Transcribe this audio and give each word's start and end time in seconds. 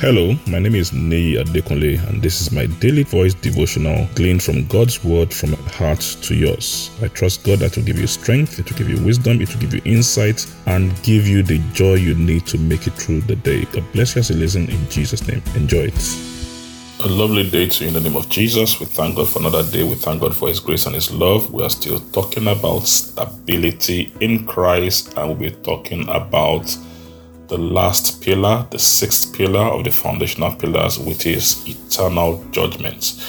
Hello, 0.00 0.34
my 0.46 0.58
name 0.58 0.76
is 0.76 0.94
Nei 0.94 1.36
Adekunle, 1.36 2.02
and 2.08 2.22
this 2.22 2.40
is 2.40 2.50
my 2.52 2.64
daily 2.80 3.02
voice 3.02 3.34
devotional 3.34 4.08
gleaned 4.14 4.42
from 4.42 4.64
God's 4.66 5.04
word 5.04 5.30
from 5.30 5.50
my 5.50 5.58
heart 5.72 6.00
to 6.22 6.34
yours. 6.34 6.90
I 7.02 7.08
trust 7.08 7.44
God 7.44 7.58
that 7.58 7.76
will 7.76 7.84
give 7.84 7.98
you 7.98 8.06
strength, 8.06 8.58
it 8.58 8.70
will 8.70 8.78
give 8.78 8.88
you 8.88 9.04
wisdom, 9.04 9.42
it 9.42 9.52
will 9.52 9.60
give 9.60 9.74
you 9.74 9.82
insight, 9.84 10.46
and 10.64 10.90
give 11.02 11.28
you 11.28 11.42
the 11.42 11.58
joy 11.74 11.96
you 11.96 12.14
need 12.14 12.46
to 12.46 12.56
make 12.56 12.86
it 12.86 12.94
through 12.94 13.20
the 13.20 13.36
day. 13.36 13.66
God 13.66 13.84
bless 13.92 14.14
you 14.14 14.20
as 14.20 14.30
you 14.30 14.36
listen 14.36 14.70
in 14.70 14.88
Jesus' 14.88 15.28
name. 15.28 15.42
Enjoy 15.54 15.90
it. 15.92 16.16
A 17.04 17.06
lovely 17.06 17.50
day 17.50 17.68
to 17.68 17.84
you 17.84 17.88
in 17.88 17.92
the 17.92 18.00
name 18.00 18.16
of 18.16 18.26
Jesus. 18.30 18.80
We 18.80 18.86
thank 18.86 19.16
God 19.16 19.28
for 19.28 19.40
another 19.40 19.70
day. 19.70 19.82
We 19.82 19.96
thank 19.96 20.22
God 20.22 20.34
for 20.34 20.48
His 20.48 20.60
grace 20.60 20.86
and 20.86 20.94
His 20.94 21.12
love. 21.12 21.52
We 21.52 21.62
are 21.62 21.68
still 21.68 22.00
talking 22.12 22.46
about 22.46 22.86
stability 22.86 24.14
in 24.20 24.46
Christ, 24.46 25.12
and 25.18 25.28
we'll 25.28 25.50
be 25.50 25.54
talking 25.56 26.08
about 26.08 26.74
the 27.50 27.58
last 27.58 28.22
pillar, 28.22 28.64
the 28.70 28.78
sixth 28.78 29.34
pillar 29.36 29.60
of 29.60 29.82
the 29.82 29.90
foundational 29.90 30.54
pillars, 30.54 31.00
which 31.00 31.26
is 31.26 31.62
eternal 31.66 32.42
judgment. 32.52 33.20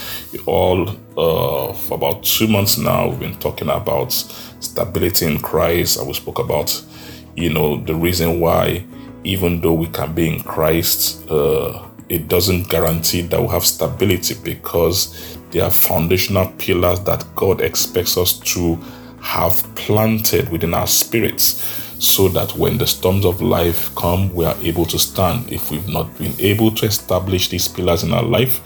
All, 0.46 0.90
uh, 1.18 1.74
for 1.74 1.96
about 1.96 2.24
two 2.24 2.48
months 2.48 2.78
now, 2.78 3.10
we've 3.10 3.20
been 3.20 3.40
talking 3.40 3.70
about 3.70 4.12
stability 4.12 5.26
in 5.26 5.40
Christ, 5.40 5.98
and 5.98 6.08
we 6.08 6.14
spoke 6.14 6.38
about, 6.38 6.84
you 7.36 7.52
know, 7.52 7.78
the 7.78 7.96
reason 7.96 8.40
why, 8.40 8.86
even 9.24 9.60
though 9.60 9.74
we 9.74 9.88
can 9.88 10.14
be 10.14 10.30
in 10.36 10.44
Christ, 10.44 11.28
uh, 11.30 11.88
it 12.08 12.28
doesn't 12.28 12.70
guarantee 12.70 13.22
that 13.22 13.42
we 13.42 13.48
have 13.48 13.66
stability 13.66 14.36
because 14.44 15.36
there 15.50 15.64
are 15.64 15.72
foundational 15.72 16.48
pillars 16.60 17.00
that 17.02 17.26
God 17.36 17.62
expects 17.62 18.18
us 18.18 18.38
to 18.54 18.76
have 19.20 19.64
planted 19.76 20.50
within 20.50 20.76
our 20.76 20.88
spirits 20.88 21.91
so 22.02 22.28
that 22.30 22.52
when 22.58 22.80
the 22.80 22.88
storms 22.88 23.26
of 23.26 23.44
life 23.44 23.94
come, 23.96 24.34
we 24.34 24.44
are 24.44 24.56
able 24.62 24.86
to 24.86 24.98
stand. 24.98 25.52
If 25.52 25.70
we've 25.70 25.88
not 25.88 26.18
been 26.18 26.34
able 26.40 26.72
to 26.72 26.88
establish 26.88 27.50
these 27.50 27.68
pillars 27.68 28.04
in 28.04 28.12
our 28.12 28.24
life, 28.24 28.60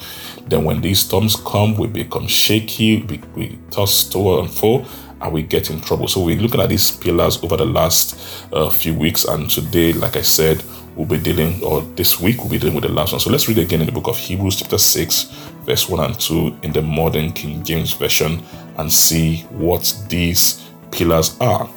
then 0.48 0.64
when 0.64 0.80
these 0.80 1.00
storms 1.00 1.36
come, 1.36 1.76
we 1.76 1.88
become 1.88 2.28
shaky, 2.28 3.02
we, 3.04 3.22
we 3.36 3.60
toss 3.72 4.06
to 4.12 4.40
and 4.40 4.50
fro, 4.50 4.86
and 5.20 5.34
we 5.34 5.42
get 5.42 5.70
in 5.70 5.82
trouble. 5.82 6.08
So 6.08 6.24
we're 6.24 6.40
looking 6.40 6.62
at 6.62 6.70
these 6.70 6.92
pillars 6.92 7.44
over 7.44 7.58
the 7.58 7.66
last 7.66 8.18
uh, 8.54 8.70
few 8.70 8.94
weeks, 8.94 9.26
and 9.26 9.50
today, 9.50 9.92
like 9.92 10.16
I 10.16 10.22
said, 10.22 10.64
we'll 10.96 11.06
be 11.06 11.18
dealing, 11.18 11.62
or 11.62 11.82
this 11.82 12.22
week, 12.22 12.38
we'll 12.38 12.50
be 12.50 12.58
dealing 12.58 12.76
with 12.76 12.86
the 12.86 12.92
last 12.92 13.12
one. 13.12 13.20
So 13.20 13.30
let's 13.30 13.50
read 13.50 13.58
again 13.58 13.82
in 13.82 13.88
the 13.88 13.92
book 13.92 14.08
of 14.08 14.18
Hebrews, 14.18 14.62
chapter 14.62 14.78
6, 14.78 15.24
verse 15.66 15.90
1 15.90 16.00
and 16.00 16.18
2 16.18 16.60
in 16.64 16.72
the 16.72 16.82
modern 16.82 17.34
King 17.34 17.66
James 17.66 17.92
Version, 17.92 18.42
and 18.78 18.90
see 18.90 19.40
what 19.50 19.94
these 20.08 20.64
pillars 20.90 21.36
are. 21.42 21.70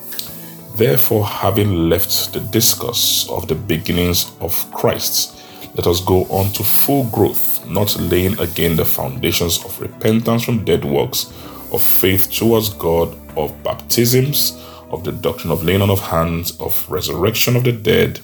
Therefore, 0.78 1.26
having 1.26 1.88
left 1.88 2.32
the 2.32 2.38
discourse 2.38 3.28
of 3.30 3.48
the 3.48 3.56
beginnings 3.56 4.30
of 4.40 4.54
Christ, 4.72 5.42
let 5.74 5.88
us 5.88 6.00
go 6.00 6.22
on 6.26 6.52
to 6.52 6.62
full 6.62 7.02
growth, 7.10 7.66
not 7.66 7.98
laying 7.98 8.38
again 8.38 8.76
the 8.76 8.84
foundations 8.84 9.64
of 9.64 9.80
repentance 9.80 10.44
from 10.44 10.64
dead 10.64 10.84
works, 10.84 11.32
of 11.72 11.82
faith 11.82 12.30
towards 12.30 12.68
God, 12.74 13.12
of 13.36 13.60
baptisms, 13.64 14.52
of 14.90 15.02
the 15.02 15.10
doctrine 15.10 15.50
of 15.50 15.64
laying 15.64 15.82
on 15.82 15.90
of 15.90 15.98
hands, 15.98 16.56
of 16.60 16.88
resurrection 16.88 17.56
of 17.56 17.64
the 17.64 17.72
dead, 17.72 18.20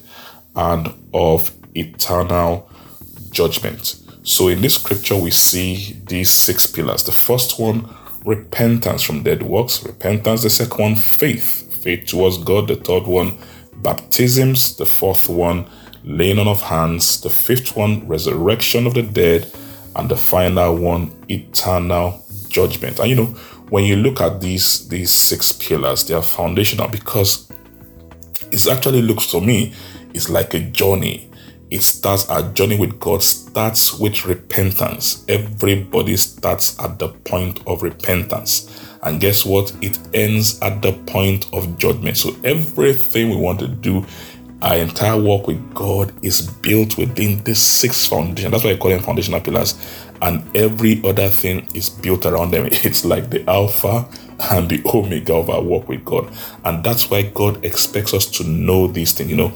and 0.54 0.94
of 1.12 1.50
eternal 1.74 2.70
judgment. 3.32 3.96
So, 4.22 4.46
in 4.46 4.60
this 4.60 4.76
scripture, 4.76 5.16
we 5.16 5.32
see 5.32 6.00
these 6.06 6.30
six 6.30 6.68
pillars. 6.68 7.02
The 7.02 7.10
first 7.10 7.58
one, 7.58 7.92
repentance 8.24 9.02
from 9.02 9.24
dead 9.24 9.42
works, 9.42 9.84
repentance. 9.84 10.44
The 10.44 10.50
second 10.50 10.78
one, 10.80 10.94
faith 10.94 11.63
faith 11.84 12.06
towards 12.06 12.38
God. 12.38 12.68
The 12.68 12.76
third 12.76 13.06
one, 13.06 13.38
baptisms. 13.76 14.76
The 14.76 14.86
fourth 14.86 15.28
one, 15.28 15.66
laying 16.02 16.38
on 16.38 16.48
of 16.48 16.62
hands. 16.62 17.20
The 17.20 17.30
fifth 17.30 17.76
one, 17.76 18.08
resurrection 18.08 18.86
of 18.86 18.94
the 18.94 19.02
dead. 19.02 19.52
And 19.94 20.10
the 20.10 20.16
final 20.16 20.76
one, 20.76 21.12
eternal 21.28 22.24
judgment. 22.48 22.98
And 22.98 23.10
you 23.10 23.16
know, 23.16 23.26
when 23.68 23.84
you 23.84 23.96
look 23.96 24.20
at 24.20 24.40
these 24.40 24.88
these 24.88 25.12
six 25.12 25.52
pillars, 25.52 26.04
they 26.06 26.14
are 26.14 26.22
foundational 26.22 26.88
because 26.88 27.48
it 28.50 28.66
actually 28.66 29.02
looks 29.02 29.26
to 29.26 29.40
me 29.40 29.72
it's 30.14 30.30
like 30.30 30.54
a 30.54 30.60
journey. 30.60 31.28
It 31.74 31.82
starts 31.82 32.28
our 32.28 32.42
journey 32.52 32.78
with 32.78 33.00
God 33.00 33.20
starts 33.20 33.98
with 33.98 34.26
repentance. 34.26 35.24
Everybody 35.26 36.16
starts 36.16 36.78
at 36.78 37.00
the 37.00 37.08
point 37.08 37.66
of 37.66 37.82
repentance. 37.82 38.70
And 39.02 39.20
guess 39.20 39.44
what? 39.44 39.74
It 39.82 39.98
ends 40.14 40.60
at 40.60 40.82
the 40.82 40.92
point 40.92 41.52
of 41.52 41.76
judgment. 41.76 42.16
So 42.16 42.36
everything 42.44 43.28
we 43.30 43.34
want 43.34 43.58
to 43.58 43.66
do, 43.66 44.06
our 44.62 44.76
entire 44.76 45.20
work 45.20 45.48
with 45.48 45.74
God 45.74 46.14
is 46.24 46.42
built 46.42 46.96
within 46.96 47.42
this 47.42 47.60
six 47.60 48.06
foundation. 48.06 48.52
That's 48.52 48.62
why 48.62 48.70
I 48.70 48.76
call 48.76 48.92
them 48.92 49.02
foundational 49.02 49.40
pillars. 49.40 49.74
And 50.22 50.56
every 50.56 51.02
other 51.04 51.28
thing 51.28 51.68
is 51.74 51.90
built 51.90 52.24
around 52.24 52.52
them. 52.52 52.66
It's 52.70 53.04
like 53.04 53.30
the 53.30 53.44
alpha 53.50 54.08
and 54.52 54.68
the 54.68 54.80
omega 54.94 55.34
of 55.34 55.50
our 55.50 55.60
work 55.60 55.88
with 55.88 56.04
God. 56.04 56.32
And 56.64 56.84
that's 56.84 57.10
why 57.10 57.22
God 57.22 57.64
expects 57.64 58.14
us 58.14 58.26
to 58.26 58.44
know 58.44 58.86
these 58.86 59.12
things. 59.12 59.28
You 59.28 59.36
know, 59.36 59.52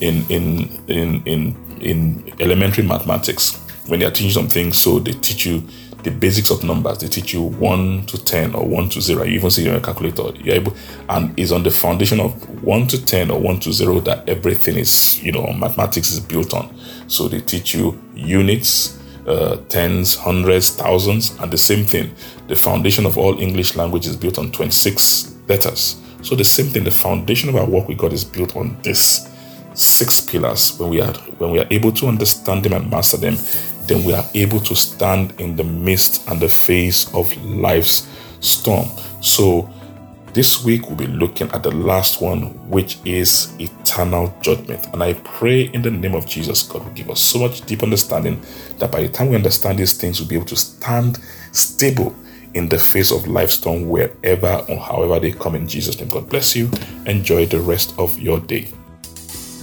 in 0.00 0.24
in 0.28 0.68
in 0.88 1.22
in 1.26 1.56
in 1.80 2.32
elementary 2.40 2.84
mathematics, 2.84 3.56
when 3.86 4.00
they 4.00 4.06
are 4.06 4.10
teaching 4.10 4.30
something, 4.30 4.72
so 4.72 4.98
they 4.98 5.12
teach 5.12 5.46
you 5.46 5.62
the 6.02 6.10
basics 6.10 6.50
of 6.50 6.62
numbers. 6.62 6.98
They 6.98 7.08
teach 7.08 7.32
you 7.34 7.42
one 7.42 8.06
to 8.06 8.22
ten 8.24 8.54
or 8.54 8.66
one 8.66 8.88
to 8.90 9.00
zero. 9.00 9.24
You 9.24 9.34
even 9.34 9.50
see 9.50 9.64
your 9.64 9.80
calculator. 9.80 10.30
You're 10.36 10.56
able, 10.56 10.74
and 11.08 11.38
it's 11.38 11.52
on 11.52 11.62
the 11.62 11.70
foundation 11.70 12.20
of 12.20 12.62
one 12.62 12.86
to 12.88 13.04
ten 13.04 13.30
or 13.30 13.40
one 13.40 13.58
to 13.60 13.72
zero 13.72 14.00
that 14.00 14.28
everything 14.28 14.76
is, 14.76 15.22
you 15.22 15.32
know, 15.32 15.52
mathematics 15.52 16.12
is 16.12 16.20
built 16.20 16.54
on. 16.54 16.74
So 17.08 17.28
they 17.28 17.40
teach 17.40 17.74
you 17.74 18.00
units, 18.14 19.00
uh, 19.26 19.56
tens, 19.68 20.14
hundreds, 20.14 20.70
thousands, 20.76 21.36
and 21.40 21.52
the 21.52 21.58
same 21.58 21.84
thing. 21.84 22.14
The 22.48 22.56
foundation 22.56 23.06
of 23.06 23.18
all 23.18 23.38
English 23.40 23.76
language 23.76 24.06
is 24.06 24.16
built 24.16 24.38
on 24.38 24.52
26 24.52 25.34
letters. 25.48 26.00
So 26.22 26.34
the 26.34 26.44
same 26.44 26.66
thing. 26.66 26.84
The 26.84 26.90
foundation 26.90 27.48
of 27.48 27.56
our 27.56 27.66
work 27.66 27.88
with 27.88 27.98
God 27.98 28.12
is 28.12 28.24
built 28.24 28.56
on 28.56 28.76
this 28.82 29.28
six 29.76 30.20
pillars. 30.20 30.78
When 30.78 30.90
we 30.90 31.00
are 31.00 31.12
when 31.38 31.52
we 31.52 31.60
are 31.60 31.66
able 31.70 31.92
to 31.92 32.06
understand 32.06 32.64
them 32.64 32.72
and 32.72 32.90
master 32.90 33.16
them, 33.16 33.36
then 33.86 34.04
we 34.04 34.14
are 34.14 34.24
able 34.34 34.60
to 34.60 34.74
stand 34.74 35.38
in 35.40 35.56
the 35.56 35.64
midst 35.64 36.28
and 36.28 36.40
the 36.40 36.48
face 36.48 37.12
of 37.14 37.34
life's 37.44 38.08
storm. 38.40 38.88
So, 39.20 39.70
this 40.32 40.64
week 40.64 40.86
we'll 40.86 40.96
be 40.96 41.06
looking 41.06 41.50
at 41.52 41.62
the 41.62 41.70
last 41.70 42.20
one, 42.20 42.48
which 42.68 42.98
is 43.04 43.54
eternal 43.58 44.36
judgment. 44.42 44.86
And 44.92 45.02
I 45.02 45.14
pray 45.14 45.62
in 45.62 45.82
the 45.82 45.90
name 45.90 46.14
of 46.14 46.26
Jesus, 46.26 46.62
God 46.62 46.84
will 46.84 46.92
give 46.92 47.08
us 47.10 47.20
so 47.20 47.38
much 47.38 47.62
deep 47.62 47.82
understanding 47.82 48.42
that 48.78 48.92
by 48.92 49.02
the 49.02 49.08
time 49.08 49.28
we 49.30 49.36
understand 49.36 49.78
these 49.78 49.96
things, 49.96 50.20
we'll 50.20 50.28
be 50.28 50.36
able 50.36 50.46
to 50.46 50.56
stand 50.56 51.18
stable 51.52 52.14
in 52.52 52.68
the 52.68 52.78
face 52.78 53.10
of 53.10 53.26
life's 53.26 53.54
storm 53.54 53.88
wherever 53.88 54.64
or 54.68 54.78
however 54.78 55.20
they 55.20 55.32
come 55.32 55.54
in 55.54 55.66
Jesus' 55.66 55.98
name. 55.98 56.08
God 56.08 56.28
bless 56.28 56.54
you. 56.56 56.70
Enjoy 57.06 57.46
the 57.46 57.60
rest 57.60 57.94
of 57.98 58.18
your 58.18 58.40
day. 58.40 58.70